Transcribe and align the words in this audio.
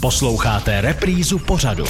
Posloucháte 0.00 0.80
reprízu 0.80 1.38
pořadu. 1.38 1.84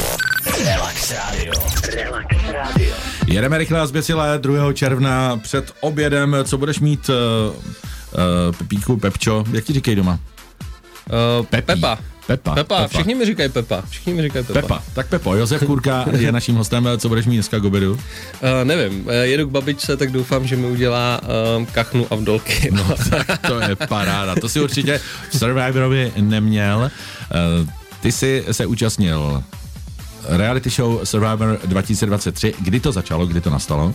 Relax 0.65 1.11
Radio. 1.13 1.53
Relax 1.95 2.27
Radio. 2.53 2.95
Jedeme 3.27 3.59
rychle 3.59 3.81
a 3.81 3.87
zběsile 3.87 4.39
2. 4.39 4.73
června 4.73 5.37
před 5.37 5.73
obědem. 5.81 6.37
Co 6.45 6.59
budeš 6.59 6.81
mít, 6.81 7.09
uh, 7.09 7.15
uh, 7.57 8.57
Pepíku, 8.59 8.97
Pepčo? 8.97 9.45
Jak 9.53 9.65
ti 9.65 9.73
říkají 9.73 9.97
doma? 9.97 10.19
Uh, 11.39 11.47
Pepí. 11.47 11.67
Pepa. 11.67 11.99
Pepa. 12.27 12.55
Pepa. 12.55 12.89
Všichni 12.89 13.15
mi 13.15 13.25
říkají 13.25 13.49
Pepa. 13.49 13.83
Všichni 13.89 14.15
mi 14.15 14.23
říkají 14.23 14.45
Pepa. 14.45 14.61
Pepa. 14.61 14.83
Tak 14.95 15.09
Pepo, 15.09 15.35
Josef 15.35 15.65
Kurka 15.65 16.05
je 16.19 16.33
naším 16.33 16.55
hostem. 16.55 16.89
Co 16.99 17.09
budeš 17.09 17.27
mít 17.27 17.37
dneska 17.37 17.59
k 17.59 17.65
obědu? 17.65 17.93
Uh, 17.93 17.99
nevím, 18.65 19.09
jedu 19.23 19.47
k 19.49 19.51
babičce, 19.51 19.97
tak 19.97 20.13
doufám, 20.13 20.47
že 20.47 20.57
mi 20.57 20.67
udělá 20.67 21.21
uh, 21.59 21.67
kachnu 21.67 22.07
a 22.11 22.15
vdolky. 22.15 22.71
No, 22.71 22.95
tak 23.11 23.39
to 23.39 23.61
je 23.61 23.77
paráda. 23.77 24.35
To 24.35 24.49
si 24.49 24.61
určitě 24.61 25.01
v 25.31 25.39
Survivorovi 25.39 26.13
neměl. 26.17 26.91
Uh, 27.61 27.69
ty 28.01 28.13
jsi 28.13 28.45
se 28.51 28.67
účastnil 28.67 29.43
reality 30.29 30.71
show 30.71 31.01
Survivor 31.05 31.59
2023. 31.65 32.55
Kdy 32.61 32.81
to 32.81 32.93
začalo, 32.93 33.27
kdy 33.27 33.41
to 33.41 33.51
nastalo? 33.51 33.87
Uh, 33.87 33.95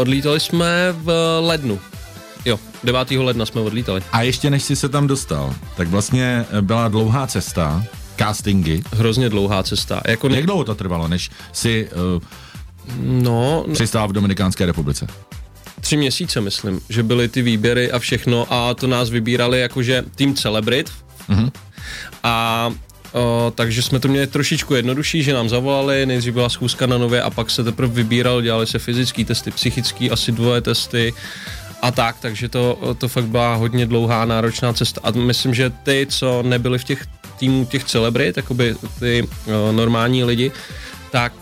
odlítali 0.00 0.40
jsme 0.40 0.92
v 0.92 1.38
lednu. 1.40 1.78
Jo, 2.44 2.58
9. 2.84 3.10
ledna 3.10 3.46
jsme 3.46 3.60
odlítali. 3.60 4.02
A 4.12 4.22
ještě 4.22 4.50
než 4.50 4.62
jsi 4.62 4.76
se 4.76 4.88
tam 4.88 5.06
dostal, 5.06 5.54
tak 5.76 5.88
vlastně 5.88 6.44
byla 6.60 6.88
dlouhá 6.88 7.26
cesta, 7.26 7.84
castingy. 8.18 8.82
Hrozně 8.92 9.28
dlouhá 9.28 9.62
cesta. 9.62 10.00
Jako 10.06 10.28
ne... 10.28 10.36
Jak 10.36 10.46
dlouho 10.46 10.64
to 10.64 10.74
trvalo, 10.74 11.08
než 11.08 11.30
si 11.52 11.88
uh, 12.16 12.22
no, 13.02 13.64
přistál 13.72 14.08
v 14.08 14.12
Dominikánské 14.12 14.66
republice? 14.66 15.06
Tři 15.80 15.96
měsíce, 15.96 16.40
myslím, 16.40 16.80
že 16.88 17.02
byly 17.02 17.28
ty 17.28 17.42
výběry 17.42 17.92
a 17.92 17.98
všechno 17.98 18.46
a 18.52 18.74
to 18.74 18.86
nás 18.86 19.10
vybírali 19.10 19.60
jakože 19.60 20.04
tým 20.14 20.34
Celebrit. 20.34 20.90
Mm-hmm. 21.28 21.50
A 22.22 22.70
O, 23.12 23.52
takže 23.54 23.82
jsme 23.82 24.00
to 24.00 24.08
měli 24.08 24.26
trošičku 24.26 24.74
jednodušší, 24.74 25.22
že 25.22 25.32
nám 25.34 25.48
zavolali, 25.48 26.06
nejdřív 26.06 26.34
byla 26.34 26.48
schůzka 26.48 26.86
na 26.86 26.98
nově 26.98 27.22
a 27.22 27.30
pak 27.30 27.50
se 27.50 27.64
teprve 27.64 27.94
vybíral, 27.94 28.42
dělali 28.42 28.66
se 28.66 28.78
fyzické 28.78 29.24
testy, 29.24 29.50
psychické, 29.50 30.10
asi 30.10 30.32
dvoje 30.32 30.60
testy 30.60 31.14
a 31.82 31.90
tak, 31.90 32.16
takže 32.20 32.48
to, 32.48 32.94
to 32.98 33.08
fakt 33.08 33.24
byla 33.24 33.54
hodně 33.54 33.86
dlouhá, 33.86 34.24
náročná 34.24 34.72
cesta 34.72 35.00
a 35.04 35.10
myslím, 35.10 35.54
že 35.54 35.70
ty, 35.70 36.06
co 36.10 36.42
nebyli 36.42 36.78
v 36.78 36.84
těch 36.84 37.06
týmů 37.38 37.64
těch 37.64 37.84
celebrit, 37.84 38.36
jakoby 38.36 38.74
ty 38.98 39.28
o, 39.46 39.72
normální 39.72 40.24
lidi, 40.24 40.52
tak, 41.10 41.32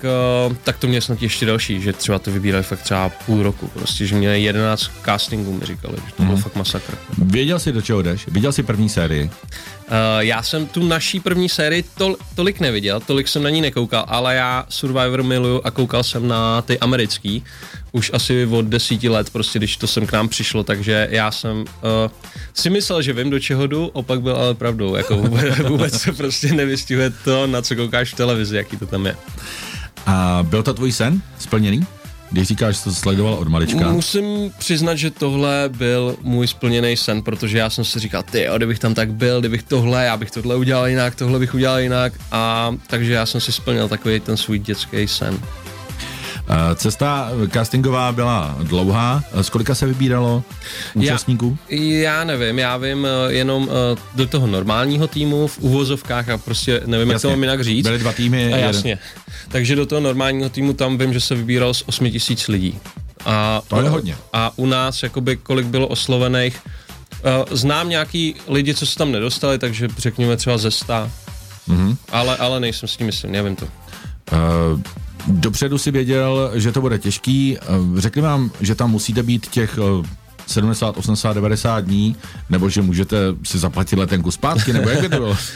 uh, 0.49 0.57
tak 0.65 0.79
to 0.79 0.87
měl 0.87 1.01
snad 1.01 1.23
ještě 1.23 1.47
další, 1.47 1.81
že 1.81 1.93
třeba 1.93 2.19
to 2.19 2.31
vybírali 2.31 2.65
fakt 2.65 2.83
třeba 2.83 3.09
půl 3.09 3.43
roku, 3.43 3.69
prostě, 3.69 4.07
že 4.07 4.17
měli 4.17 4.43
11 4.43 4.91
castingů, 5.05 5.53
mi 5.53 5.67
říkali, 5.67 5.97
že 6.07 6.13
to 6.13 6.23
mm. 6.23 6.29
byl 6.29 6.37
mhm. 6.37 6.43
fakt 6.43 6.57
masakr. 6.57 6.95
Věděl 7.19 7.59
jsi, 7.59 7.73
do 7.73 7.83
čeho 7.83 8.03
jdeš? 8.03 8.27
Viděl 8.29 8.53
jsi 8.53 8.63
první 8.63 8.89
sérii? 8.89 9.31
Uh, 9.87 9.93
já 10.19 10.43
jsem 10.43 10.67
tu 10.67 10.87
naší 10.89 11.21
první 11.21 11.49
sérii 11.49 11.85
tol, 11.95 12.17
tolik 12.35 12.61
neviděl, 12.61 13.01
tolik 13.01 13.29
jsem 13.29 13.43
na 13.43 13.51
ní 13.51 13.61
nekoukal, 13.61 14.05
ale 14.09 14.35
já 14.35 14.67
Survivor 14.69 15.23
miluju 15.23 15.61
a 15.65 15.71
koukal 15.71 16.03
jsem 16.03 16.29
na 16.29 16.63
ty 16.63 16.79
americký, 16.79 17.45
už 17.93 18.11
asi 18.15 18.47
od 18.47 18.65
desíti 18.65 19.09
let, 19.09 19.31
prostě 19.31 19.59
když 19.59 19.77
to 19.77 19.87
sem 19.87 20.07
k 20.07 20.13
nám 20.13 20.29
přišlo, 20.29 20.65
takže 20.65 21.09
já 21.11 21.31
jsem 21.31 21.61
uh, 21.61 21.65
si 22.55 22.71
myslel, 22.71 23.03
že 23.03 23.13
vím, 23.13 23.31
do 23.31 23.41
čeho 23.41 23.67
jdu, 23.67 23.87
opak 23.87 24.23
byl 24.23 24.37
ale 24.37 24.55
pravdou, 24.55 24.95
jako 24.95 25.17
vůbec, 25.17 25.59
vůbec 25.69 26.01
se 26.01 26.13
prostě 26.13 26.53
nevystihuje 26.53 27.11
to, 27.11 27.47
na 27.47 27.63
co 27.63 27.77
koukáš 27.77 28.13
v 28.13 28.17
televizi, 28.17 28.57
jaký 28.57 28.77
to 28.77 28.87
tam 28.87 29.07
je. 29.07 29.17
A 30.07 30.47
byl 30.49 30.63
to 30.63 30.75
tvůj 30.75 30.93
sen 30.93 31.23
splněný? 31.39 31.87
Když 32.31 32.49
říkáš, 32.49 32.77
že 32.77 32.85
to 32.85 32.93
sledoval 32.93 33.35
od 33.35 33.49
malička. 33.49 33.93
Musím 33.93 34.53
přiznat, 34.59 34.95
že 34.95 35.11
tohle 35.11 35.71
byl 35.77 36.17
můj 36.23 36.47
splněný 36.47 36.97
sen, 36.97 37.23
protože 37.23 37.59
já 37.59 37.71
jsem 37.71 37.85
si 37.85 37.99
říkal, 37.99 38.23
ty, 38.23 38.47
kdybych 38.57 38.79
tam 38.79 38.95
tak 38.95 39.13
byl, 39.13 39.41
kdybych 39.41 39.63
tohle, 39.63 40.05
já 40.05 40.17
bych 40.17 40.31
tohle 40.31 40.57
udělal 40.57 40.87
jinak, 40.87 41.15
tohle 41.15 41.39
bych 41.39 41.55
udělal 41.55 41.79
jinak. 41.79 42.13
A 42.33 42.75
takže 42.87 43.13
já 43.13 43.27
jsem 43.27 43.41
si 43.41 43.53
splnil 43.53 43.89
takový 43.89 44.21
ten 44.21 44.37
svůj 44.37 44.59
dětský 44.59 45.09
sen. 45.09 45.39
Eh, 46.49 46.75
cesta 46.75 47.31
castingová 47.53 48.13
byla 48.13 48.57
dlouhá. 48.63 49.25
Eh, 49.33 49.43
z 49.43 49.51
kolika 49.51 49.75
se 49.75 49.87
vybíralo 49.87 50.43
účastníků? 50.95 51.59
Já, 51.69 51.79
já 51.79 52.25
nevím, 52.25 52.59
já 52.59 52.77
vím 52.77 53.07
eh, 53.07 53.33
jenom 53.33 53.71
do 54.15 54.27
toho 54.27 54.47
normálního 54.47 55.07
týmu 55.07 55.47
v 55.47 55.59
uvozovkách 55.59 56.29
a 56.29 56.39
prostě 56.39 56.83
nevím, 56.87 57.11
jasně. 57.11 57.13
jak 57.13 57.23
to 57.23 57.29
mám 57.31 57.43
jinak 57.43 57.65
říct. 57.65 57.87
Byly 57.87 57.99
dva 57.99 58.13
týmy. 58.13 58.53
A 58.53 58.57
jasně. 58.57 58.91
Jeden. 58.91 59.05
Takže 59.49 59.77
do 59.77 59.87
toho 59.87 60.01
normálního 60.01 60.49
týmu 60.49 60.73
tam 60.73 60.99
vím, 60.99 61.13
že 61.13 61.21
se 61.21 61.35
vybíral 61.35 61.75
z 61.75 61.83
8 61.87 62.11
tisíc 62.11 62.49
lidí. 62.49 62.79
A, 63.25 63.63
to 63.69 63.81
je 63.81 63.89
hodně. 63.89 64.17
A 64.33 64.53
u 64.57 64.67
nás, 64.67 65.03
jakoby, 65.03 65.37
kolik 65.37 65.67
bylo 65.67 65.89
oslovených, 65.89 66.61
znám 67.51 67.89
nějaký 67.89 68.35
lidi, 68.49 68.75
co 68.75 68.87
se 68.87 68.97
tam 68.97 69.13
nedostali, 69.13 69.59
takže 69.59 69.89
řekněme 69.99 70.37
třeba 70.37 70.59
ze 70.59 70.71
100. 70.71 70.93
Mm-hmm. 70.93 71.97
Ale, 72.13 72.37
ale 72.37 72.61
nejsem 72.61 72.89
s 72.89 72.97
tím 72.97 73.07
myslím, 73.07 73.33
nevím 73.33 73.57
to. 73.57 73.67
Uh, 74.33 74.81
Dopředu 75.29 75.79
si 75.79 75.91
věděl, 75.91 76.51
že 76.55 76.73
to 76.73 76.81
bude 76.81 76.99
těžký. 76.99 77.59
Eh, 77.59 77.65
řekli 78.01 78.23
vám, 78.23 78.51
že 78.61 78.75
tam 78.75 78.91
musíte 78.91 79.23
být 79.23 79.47
těch 79.47 79.79
70, 80.47 80.97
80, 80.97 81.33
90 81.33 81.81
dní, 81.81 82.17
nebo 82.51 82.69
že 82.69 82.83
můžete 82.83 83.17
si 83.45 83.59
zaplatit 83.59 83.97
letenku 83.97 84.31
zpátky, 84.31 84.73
nebo 84.73 84.89
jak 84.89 85.01
by 85.01 85.09
to 85.09 85.17
bylo? 85.17 85.37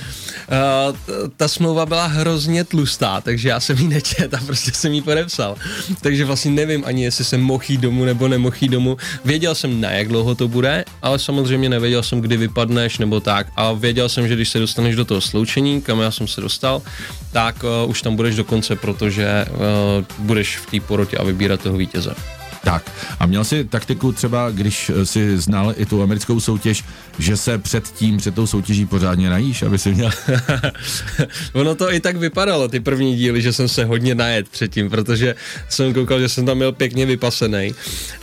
Uh, 0.50 0.96
ta 1.36 1.48
smlouva 1.48 1.86
byla 1.86 2.06
hrozně 2.06 2.64
tlustá, 2.64 3.20
takže 3.20 3.48
já 3.48 3.60
jsem 3.60 3.78
ji 3.78 3.88
nečet 3.88 4.34
a 4.34 4.40
prostě 4.46 4.72
jsem 4.72 4.92
ji 4.92 5.02
podepsal. 5.02 5.56
Takže 6.00 6.24
vlastně 6.24 6.50
nevím 6.50 6.84
ani, 6.86 7.04
jestli 7.04 7.24
jsem 7.24 7.40
mohl 7.40 7.64
jít 7.68 7.80
domů 7.80 8.04
nebo 8.04 8.28
nemohl 8.28 8.56
jít 8.60 8.68
domů. 8.68 8.96
Věděl 9.24 9.54
jsem, 9.54 9.80
na 9.80 9.90
jak 9.90 10.08
dlouho 10.08 10.34
to 10.34 10.48
bude, 10.48 10.84
ale 11.02 11.18
samozřejmě 11.18 11.68
nevěděl 11.68 12.02
jsem, 12.02 12.20
kdy 12.20 12.36
vypadneš 12.36 12.98
nebo 12.98 13.20
tak. 13.20 13.46
A 13.56 13.72
věděl 13.72 14.08
jsem, 14.08 14.28
že 14.28 14.34
když 14.34 14.48
se 14.48 14.58
dostaneš 14.58 14.96
do 14.96 15.04
toho 15.04 15.20
sloučení, 15.20 15.82
kam 15.82 16.00
já 16.00 16.10
jsem 16.10 16.28
se 16.28 16.40
dostal, 16.40 16.82
tak 17.32 17.64
uh, 17.84 17.90
už 17.90 18.02
tam 18.02 18.16
budeš 18.16 18.36
do 18.36 18.44
konce, 18.44 18.76
protože 18.76 19.46
uh, 19.50 20.26
budeš 20.26 20.56
v 20.56 20.70
té 20.70 20.86
porotě 20.86 21.16
a 21.16 21.24
vybírat 21.24 21.60
toho 21.60 21.76
vítěze. 21.76 22.14
Tak 22.64 22.92
a 23.20 23.26
měl 23.26 23.44
jsi 23.44 23.64
taktiku 23.64 24.12
třeba, 24.12 24.50
když 24.50 24.90
eh, 24.90 25.06
si 25.06 25.38
znal 25.38 25.74
i 25.76 25.86
tu 25.86 26.02
americkou 26.02 26.40
soutěž, 26.40 26.84
že 27.18 27.36
se 27.36 27.58
před 27.58 27.88
tím, 27.88 28.16
před 28.16 28.34
tou 28.34 28.46
soutěží 28.46 28.86
pořádně 28.86 29.30
najíš, 29.30 29.62
aby 29.62 29.78
si 29.78 29.92
měl... 29.92 30.10
ono 31.52 31.74
to 31.74 31.92
i 31.92 32.00
tak 32.00 32.16
vypadalo, 32.16 32.68
ty 32.68 32.80
první 32.80 33.16
díly, 33.16 33.42
že 33.42 33.52
jsem 33.52 33.68
se 33.68 33.84
hodně 33.84 34.14
najet 34.14 34.48
předtím, 34.48 34.90
protože 34.90 35.34
jsem 35.68 35.94
koukal, 35.94 36.20
že 36.20 36.28
jsem 36.28 36.46
tam 36.46 36.58
byl 36.58 36.72
pěkně 36.72 37.06
vypasený. 37.06 37.74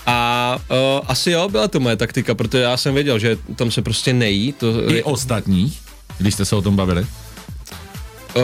A 0.05 0.59
uh, 0.69 1.05
asi 1.07 1.31
jo, 1.31 1.49
byla 1.49 1.67
to 1.67 1.79
moje 1.79 1.95
taktika, 1.95 2.35
protože 2.35 2.63
já 2.63 2.77
jsem 2.77 2.93
věděl, 2.93 3.19
že 3.19 3.37
tam 3.55 3.71
se 3.71 3.81
prostě 3.81 4.13
nejí. 4.13 4.53
To... 4.53 4.91
I 4.91 5.03
ostatní, 5.03 5.73
když 6.17 6.33
jste 6.33 6.45
se 6.45 6.55
o 6.55 6.61
tom 6.61 6.75
bavili? 6.75 7.05
Uh, 8.35 8.43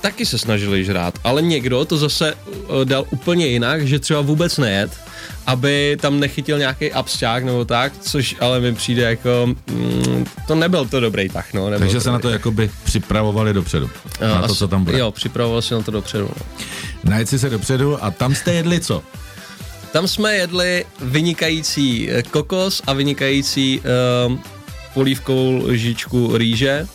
taky 0.00 0.26
se 0.26 0.38
snažili 0.38 0.84
žrát, 0.84 1.18
ale 1.24 1.42
někdo 1.42 1.84
to 1.84 1.96
zase 1.96 2.34
uh, 2.34 2.84
dal 2.84 3.06
úplně 3.10 3.46
jinak, 3.46 3.86
že 3.86 3.98
třeba 3.98 4.20
vůbec 4.20 4.58
nejet 4.58 5.05
aby 5.46 5.96
tam 6.00 6.20
nechytil 6.20 6.58
nějaký 6.58 6.92
absťák 6.92 7.44
nebo 7.44 7.64
tak, 7.64 7.92
což 8.00 8.36
ale 8.40 8.60
mi 8.60 8.74
přijde 8.74 9.02
jako, 9.02 9.54
mm, 9.70 10.26
to 10.46 10.54
nebyl 10.54 10.86
to 10.86 11.00
dobrý 11.00 11.28
tah, 11.28 11.52
no. 11.52 11.70
Takže 11.78 11.94
to 11.94 12.00
se 12.00 12.10
na 12.10 12.18
to 12.18 12.30
jakoby 12.30 12.70
připravovali 12.84 13.52
dopředu, 13.52 13.90
no, 14.20 14.28
na 14.28 14.48
to, 14.48 14.54
co 14.54 14.68
tam 14.68 14.84
bude. 14.84 14.98
Jo, 14.98 15.10
připravoval 15.10 15.62
se 15.62 15.74
na 15.74 15.82
to 15.82 15.90
dopředu. 15.90 16.30
No. 16.36 16.46
Najet 17.04 17.28
si 17.28 17.38
se 17.38 17.50
dopředu 17.50 18.04
a 18.04 18.10
tam 18.10 18.34
jste 18.34 18.54
jedli 18.54 18.80
co? 18.80 19.02
Tam 19.92 20.08
jsme 20.08 20.36
jedli 20.36 20.84
vynikající 21.00 22.10
eh, 22.10 22.22
kokos 22.22 22.82
a 22.86 22.92
vynikající 22.92 23.80
um, 24.26 24.40
polívkovou 24.94 25.66
lžičku 25.66 26.36
rýže 26.36 26.86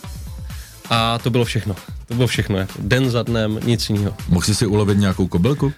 a 0.90 1.20
to 1.20 1.30
bylo 1.30 1.46
všechno. 1.46 1.76
To 2.06 2.14
bylo 2.14 2.28
všechno, 2.28 2.58
jako 2.58 2.74
den 2.80 3.10
za 3.10 3.24
dnem, 3.24 3.60
nic 3.66 3.90
jiného. 3.90 4.14
Mohl 4.28 4.46
jsi 4.46 4.56
si 4.56 4.66
ulovit 4.66 4.98
nějakou 4.98 5.28
kobylku? 5.28 5.74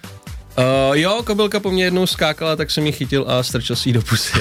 Uh, 0.58 0.96
jo, 0.96 1.22
kobylka 1.26 1.60
po 1.60 1.70
mně 1.70 1.84
jednou 1.84 2.06
skákala, 2.06 2.56
tak 2.56 2.70
jsem 2.70 2.86
ji 2.86 2.92
chytil 2.92 3.24
a 3.28 3.42
strčil 3.42 3.76
si 3.76 3.88
ji 3.88 3.92
do 3.92 4.02
pusy. 4.02 4.32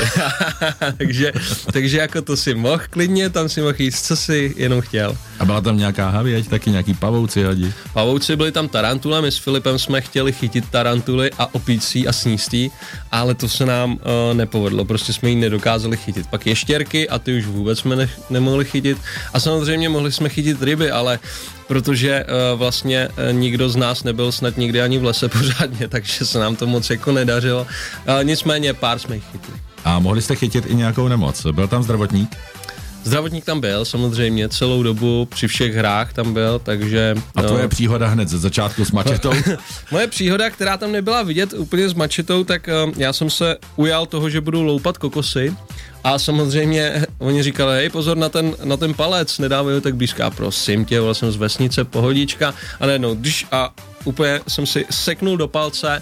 takže, 0.97 1.31
takže 1.71 1.97
jako 1.97 2.21
to 2.21 2.37
si 2.37 2.53
mohl 2.53 2.81
klidně, 2.89 3.29
tam 3.29 3.49
si 3.49 3.61
mohl 3.61 3.73
jít, 3.77 3.95
co 3.95 4.15
si 4.15 4.53
jenom 4.57 4.81
chtěl. 4.81 5.17
A 5.39 5.45
byla 5.45 5.61
tam 5.61 5.77
nějaká 5.77 6.09
havěť, 6.09 6.49
taky 6.49 6.69
nějaký 6.69 6.93
pavouci 6.93 7.43
hadi? 7.43 7.73
Pavouci 7.93 8.35
byli 8.35 8.51
tam 8.51 8.67
tarantule, 8.67 9.21
my 9.21 9.31
s 9.31 9.37
Filipem 9.37 9.79
jsme 9.79 10.01
chtěli 10.01 10.33
chytit 10.33 10.69
tarantuly 10.69 11.31
a 11.37 11.55
opící 11.55 12.07
a 12.07 12.13
snístí, 12.13 12.71
ale 13.11 13.35
to 13.35 13.49
se 13.49 13.65
nám 13.65 13.91
uh, 13.93 13.99
nepovedlo, 14.33 14.85
prostě 14.85 15.13
jsme 15.13 15.29
ji 15.29 15.35
nedokázali 15.35 15.97
chytit. 15.97 16.27
Pak 16.27 16.47
ještěrky 16.47 17.09
a 17.09 17.19
ty 17.19 17.37
už 17.37 17.45
vůbec 17.45 17.79
jsme 17.79 17.95
ne- 17.95 18.09
nemohli 18.29 18.65
chytit 18.65 18.97
a 19.33 19.39
samozřejmě 19.39 19.89
mohli 19.89 20.11
jsme 20.11 20.29
chytit 20.29 20.63
ryby, 20.63 20.91
ale 20.91 21.19
protože 21.67 22.25
uh, 22.25 22.59
vlastně 22.59 23.07
uh, 23.07 23.33
nikdo 23.39 23.69
z 23.69 23.75
nás 23.75 24.03
nebyl 24.03 24.31
snad 24.31 24.57
nikdy 24.57 24.81
ani 24.81 24.97
v 24.97 25.03
lese 25.03 25.29
pořádně, 25.39 25.87
takže 25.87 26.25
se 26.25 26.39
nám 26.39 26.55
to 26.55 26.67
moc 26.67 26.89
jako 26.89 27.11
nedařilo. 27.11 27.61
Uh, 27.61 28.23
nicméně 28.23 28.73
pár 28.73 28.99
jsme 28.99 29.15
jich 29.15 29.25
chytli. 29.31 29.53
A 29.85 29.99
mohli 29.99 30.21
jste 30.21 30.35
chytit 30.35 30.65
i 30.65 30.75
nějakou 30.75 31.07
nemoc? 31.07 31.45
Byl 31.51 31.67
tam 31.67 31.83
zdravotník? 31.83 32.37
Zdravotník 33.03 33.45
tam 33.45 33.61
byl 33.61 33.85
samozřejmě 33.85 34.49
celou 34.49 34.83
dobu, 34.83 35.25
při 35.25 35.47
všech 35.47 35.75
hrách 35.75 36.13
tam 36.13 36.33
byl, 36.33 36.59
takže... 36.59 37.15
A 37.35 37.41
tvoje 37.41 37.63
no. 37.63 37.69
příhoda 37.69 38.07
hned 38.07 38.29
ze 38.29 38.39
začátku 38.39 38.85
s 38.85 38.91
mačetou? 38.91 39.31
Moje 39.91 40.07
příhoda, 40.07 40.49
která 40.49 40.77
tam 40.77 40.91
nebyla 40.91 41.23
vidět 41.23 41.53
úplně 41.53 41.89
s 41.89 41.93
mačetou, 41.93 42.43
tak 42.43 42.69
já 42.97 43.13
jsem 43.13 43.29
se 43.29 43.57
ujal 43.75 44.05
toho, 44.05 44.29
že 44.29 44.41
budu 44.41 44.63
loupat 44.63 44.97
kokosy 44.97 45.55
a 46.03 46.19
samozřejmě 46.19 47.05
oni 47.19 47.43
říkali, 47.43 47.75
hej, 47.75 47.89
pozor 47.89 48.17
na 48.17 48.29
ten, 48.29 48.55
na 48.63 48.77
ten 48.77 48.93
palec, 48.93 49.39
nedávej 49.39 49.75
ho 49.75 49.81
tak 49.81 49.95
blízká, 49.95 50.29
prosím 50.29 50.85
tě, 50.85 51.01
jsem 51.11 51.31
z 51.31 51.35
vesnice, 51.35 51.83
pohodička. 51.83 52.53
A 52.79 52.85
najednou, 52.85 53.15
když 53.15 53.47
a 53.51 53.73
úplně 54.05 54.39
jsem 54.47 54.65
si 54.65 54.85
seknul 54.89 55.37
do 55.37 55.47
palce, 55.47 56.01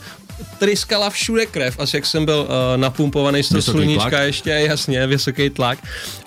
tryskala 0.59 1.09
všude 1.09 1.45
krev, 1.45 1.79
asi 1.79 1.97
jak 1.97 2.05
jsem 2.05 2.25
byl 2.25 2.47
uh, 2.49 2.81
napumpovaný 2.81 3.43
z 3.43 3.49
toho 3.49 3.61
sluníčka 3.61 4.09
tlak. 4.09 4.23
ještě, 4.23 4.49
jasně, 4.49 5.07
vysoký 5.07 5.49
tlak. 5.49 5.79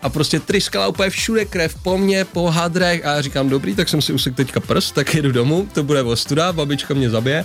A 0.03 0.09
prostě 0.09 0.41
tryskala 0.41 0.89
úplně 0.89 1.11
všude 1.11 1.45
krev, 1.45 1.75
po 1.83 1.99
mně, 1.99 2.25
po 2.25 2.51
hadrech 2.51 3.07
a 3.07 3.15
já 3.15 3.23
říkám, 3.23 3.49
dobrý, 3.49 3.75
tak 3.75 3.89
jsem 3.89 4.03
si 4.03 4.13
usek 4.13 4.35
teďka 4.37 4.61
prst, 4.61 4.95
tak 4.95 5.15
jedu 5.15 5.33
domů, 5.33 5.69
to 5.73 5.83
bude 5.83 6.03
ostuda, 6.03 6.53
babička 6.53 6.95
mě 6.95 7.11
zabije. 7.11 7.45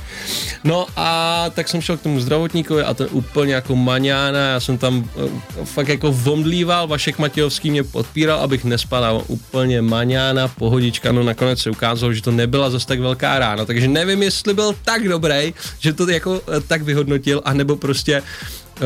No 0.64 0.88
a 0.96 1.46
tak 1.50 1.68
jsem 1.68 1.82
šel 1.82 1.98
k 1.98 2.02
tomu 2.02 2.20
zdravotníkovi 2.20 2.84
a 2.84 2.94
to 2.94 3.04
je 3.04 3.10
úplně 3.10 3.54
jako 3.54 3.76
maňána, 3.76 4.40
já 4.40 4.60
jsem 4.60 4.78
tam 4.78 5.10
uh, 5.16 5.66
fakt 5.66 5.88
jako 5.88 6.12
vomdlíval, 6.12 6.88
Vašek 6.88 7.20
Matějovský 7.20 7.72
mě 7.72 7.84
podpíral, 7.84 8.40
abych 8.40 8.64
nespadal, 8.64 9.24
úplně 9.28 9.82
maňána, 9.82 10.48
pohodička, 10.48 11.12
no 11.12 11.24
nakonec 11.24 11.60
se 11.60 11.70
ukázalo, 11.70 12.14
že 12.14 12.22
to 12.22 12.32
nebyla 12.32 12.70
zase 12.70 12.88
tak 12.88 13.00
velká 13.00 13.40
rána, 13.40 13.66
takže 13.66 13.88
nevím, 13.88 14.24
jestli 14.24 14.54
byl 14.54 14.76
tak 14.86 15.08
dobrý, 15.08 15.54
že 15.80 15.94
to 15.94 16.10
jako 16.10 16.42
tak 16.62 16.82
vyhodnotil, 16.82 17.42
anebo 17.46 17.76
prostě 17.76 18.22
uh, 18.22 18.86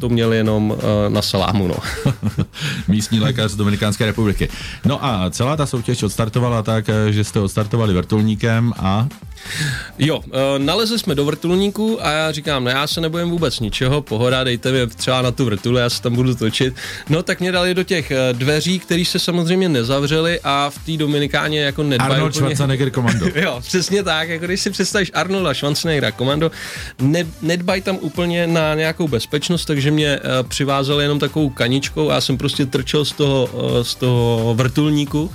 to 0.00 0.08
měl 0.08 0.32
jenom 0.32 0.70
uh, 0.70 0.78
na 1.08 1.22
salámu. 1.22 1.68
No. 1.68 1.76
Místní 2.88 3.20
lékař 3.20 3.50
z 3.50 3.56
Dominikánské 3.56 4.06
republiky. 4.06 4.48
No 4.84 5.04
a 5.04 5.30
celá 5.30 5.56
ta 5.56 5.66
soutěž 5.66 6.02
odstartovala 6.02 6.62
tak, 6.62 6.84
že 7.10 7.24
jste 7.24 7.40
odstartovali 7.40 7.94
vrtulníkem 7.94 8.72
a 8.78 9.08
Jo, 9.98 10.20
e, 10.32 10.58
nalezli 10.58 10.98
jsme 10.98 11.14
do 11.14 11.24
vrtulníku 11.24 12.06
a 12.06 12.10
já 12.10 12.32
říkám, 12.32 12.64
no 12.64 12.70
já 12.70 12.86
se 12.86 13.00
nebojím 13.00 13.30
vůbec 13.30 13.60
ničeho, 13.60 14.02
pohoda, 14.02 14.44
dejte 14.44 14.72
mi 14.72 14.86
třeba 14.86 15.22
na 15.22 15.30
tu 15.30 15.44
vrtulu, 15.44 15.76
já 15.76 15.90
se 15.90 16.02
tam 16.02 16.14
budu 16.14 16.34
točit. 16.34 16.74
No 17.08 17.22
tak 17.22 17.40
mě 17.40 17.52
dali 17.52 17.74
do 17.74 17.82
těch 17.82 18.12
dveří, 18.32 18.78
které 18.78 19.04
se 19.04 19.18
samozřejmě 19.18 19.68
nezavřely 19.68 20.40
a 20.44 20.70
v 20.70 20.78
té 20.86 20.96
Dominikáně 20.96 21.60
jako 21.60 21.82
nedbají 21.82 22.12
Arnold 22.12 22.36
úplně... 22.36 22.46
Schwarzenegger 22.46 22.90
komando. 22.90 23.26
jo, 23.34 23.60
přesně 23.60 24.02
tak, 24.02 24.28
jako 24.28 24.44
když 24.44 24.60
si 24.60 24.70
představíš 24.70 25.10
Arnolda 25.14 25.54
Schwarzeneggera 25.54 26.10
komando, 26.10 26.50
ne, 27.00 27.24
nedbají 27.42 27.82
tam 27.82 27.98
úplně 28.00 28.46
na 28.46 28.74
nějakou 28.74 29.08
bezpečnost, 29.08 29.64
takže 29.64 29.87
mě 29.90 30.18
uh, 30.18 30.48
přivázali 30.48 31.04
jenom 31.04 31.18
takovou 31.18 31.48
kaničkou 31.48 32.10
a 32.10 32.14
já 32.14 32.20
jsem 32.20 32.38
prostě 32.38 32.66
trčel 32.66 33.04
z 33.04 33.12
toho, 33.12 33.48
uh, 33.52 33.82
z 33.82 33.94
toho 33.94 34.54
vrtulníku 34.54 35.30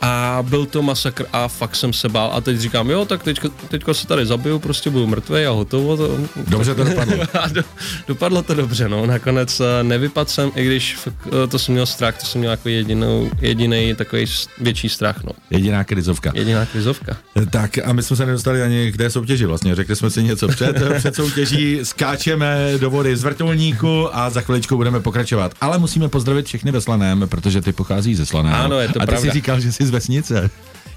a 0.00 0.44
byl 0.48 0.66
to 0.66 0.82
masakr 0.82 1.26
a 1.32 1.48
fakt 1.48 1.76
jsem 1.76 1.92
se 1.92 2.08
bál 2.08 2.30
a 2.34 2.40
teď 2.40 2.58
říkám, 2.58 2.90
jo, 2.90 3.04
tak 3.04 3.22
teďka, 3.22 3.48
teďka 3.68 3.94
se 3.94 4.06
tady 4.06 4.26
zabiju, 4.26 4.58
prostě 4.58 4.90
budu 4.90 5.06
mrtvý 5.06 5.46
a 5.46 5.50
hotovo. 5.50 5.96
To, 5.96 6.18
dobře 6.48 6.74
to 6.74 6.84
dopadlo. 6.84 7.16
a 7.40 7.48
do, 7.48 7.62
dopadlo 8.08 8.42
to 8.42 8.54
dobře, 8.54 8.88
no, 8.88 9.06
nakonec 9.06 9.60
eh, 9.60 9.82
nevypadl 9.82 10.30
jsem, 10.30 10.50
i 10.54 10.64
když 10.64 10.98
eh, 11.06 11.46
to 11.46 11.58
jsem 11.58 11.72
měl 11.72 11.86
strach, 11.86 12.18
to 12.18 12.26
jsem 12.26 12.38
měl 12.38 12.50
jako 12.50 12.68
jedinou, 12.68 13.30
jediný 13.40 13.94
takový 13.94 14.24
větší 14.60 14.88
strach, 14.88 15.24
no. 15.24 15.32
Jediná 15.50 15.84
krizovka. 15.84 16.32
Jediná 16.34 16.66
krizovka. 16.66 17.16
Eh, 17.36 17.46
tak 17.46 17.78
a 17.78 17.92
my 17.92 18.02
jsme 18.02 18.16
se 18.16 18.26
nedostali 18.26 18.62
ani 18.62 18.92
k 18.92 18.96
té 18.96 19.10
soutěži 19.10 19.46
vlastně, 19.46 19.74
řekli 19.74 19.96
jsme 19.96 20.10
si 20.10 20.22
něco 20.22 20.48
před, 20.48 20.76
před 20.98 21.14
soutěží, 21.14 21.80
skáčeme 21.82 22.72
do 22.78 22.90
vody 22.90 23.16
z 23.16 23.24
vrtulníku 23.24 24.16
a 24.16 24.30
za 24.30 24.40
chviličku 24.40 24.76
budeme 24.76 25.00
pokračovat. 25.00 25.52
Ale 25.60 25.78
musíme 25.78 26.08
pozdravit 26.08 26.46
všechny 26.46 26.72
ve 26.72 26.80
Slaném, 26.80 27.26
protože 27.28 27.60
ty 27.60 27.72
pochází 27.72 28.14
ze 28.14 28.26
Slaného. 28.26 28.64
Ano, 28.64 28.80
je 28.80 28.88
to 28.88 29.02
a 29.02 29.06
ty 29.06 29.06
pravda. 29.06 29.20
si 29.20 29.30
říkal, 29.30 29.60
že 29.60 29.72
jsi 29.72 29.89
z 29.90 29.92
vesnice. 29.92 30.50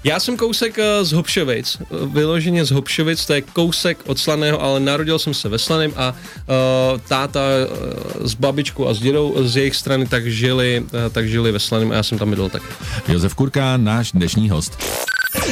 Já 0.04 0.20
jsem 0.20 0.36
kousek 0.36 0.78
eh, 0.78 1.04
z 1.04 1.12
Hopšovic, 1.12 1.82
vyloženě 2.12 2.64
z 2.64 2.70
Hopšovic, 2.70 3.26
to 3.26 3.32
je 3.32 3.40
kousek 3.40 3.98
od 4.06 4.18
Slaného, 4.18 4.62
ale 4.62 4.80
narodil 4.80 5.18
jsem 5.18 5.34
se 5.34 5.48
ve 5.48 5.58
Slaném 5.58 5.92
a 5.96 6.12
uh, 6.12 7.00
táta 7.08 7.40
uh, 7.40 8.26
s 8.26 8.34
babičkou 8.34 8.88
a 8.88 8.94
s 8.94 8.98
dědou 8.98 9.34
z 9.48 9.56
jejich 9.56 9.76
strany 9.76 10.06
tak 10.06 10.26
žili, 10.26 10.84
uh, 10.84 11.12
tak 11.12 11.28
žili 11.28 11.52
ve 11.52 11.58
Slaném 11.58 11.92
a 11.92 11.94
já 11.94 12.02
jsem 12.02 12.18
tam 12.18 12.30
bydlel 12.30 12.48
taky. 12.48 12.66
Josef 13.08 13.34
Kurka, 13.34 13.76
náš 13.76 14.12
dnešní 14.12 14.50
host. 14.50 14.78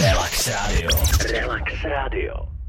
Relax 0.00 0.48
Radio. 0.48 0.90
Relax 1.32 1.72
Radio. 1.84 2.61